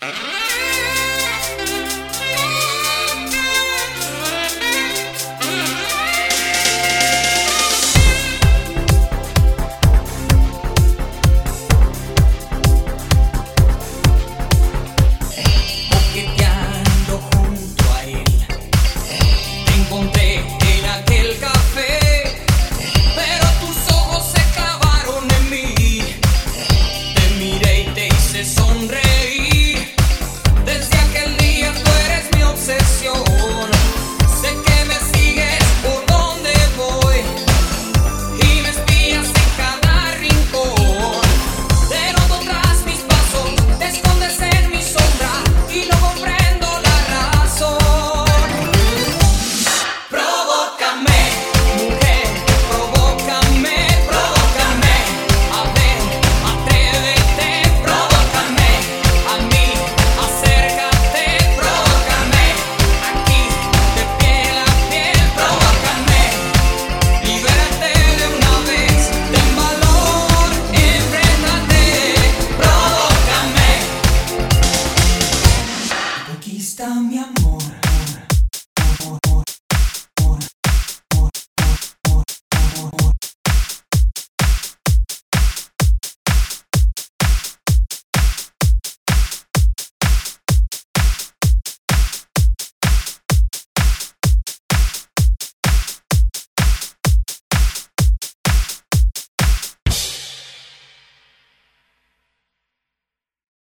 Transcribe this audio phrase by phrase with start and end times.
[0.00, 0.37] Uh-huh.